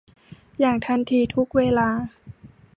[0.59, 1.89] อย่างทันที ทุกเวลา